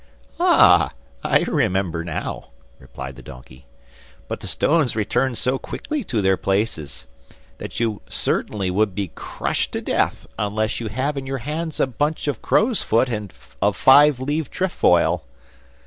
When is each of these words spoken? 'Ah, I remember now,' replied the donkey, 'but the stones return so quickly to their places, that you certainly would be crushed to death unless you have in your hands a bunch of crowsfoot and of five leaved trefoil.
'Ah, 0.39 0.93
I 1.23 1.41
remember 1.43 2.03
now,' 2.03 2.49
replied 2.79 3.15
the 3.15 3.21
donkey, 3.21 3.67
'but 4.27 4.39
the 4.39 4.47
stones 4.47 4.95
return 4.95 5.35
so 5.35 5.59
quickly 5.59 6.03
to 6.05 6.23
their 6.23 6.37
places, 6.37 7.05
that 7.59 7.79
you 7.79 8.01
certainly 8.09 8.71
would 8.71 8.95
be 8.95 9.11
crushed 9.13 9.73
to 9.73 9.79
death 9.81 10.25
unless 10.39 10.79
you 10.79 10.87
have 10.87 11.17
in 11.17 11.27
your 11.27 11.37
hands 11.45 11.79
a 11.79 11.85
bunch 11.85 12.27
of 12.27 12.41
crowsfoot 12.41 13.09
and 13.09 13.31
of 13.61 13.75
five 13.75 14.19
leaved 14.19 14.51
trefoil. 14.51 15.23